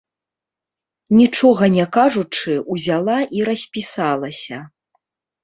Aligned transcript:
Нічога 1.19 1.63
не 1.75 1.85
кажучы, 1.99 2.57
узяла 2.77 3.19
і 3.41 3.45
распісалася. 3.53 4.57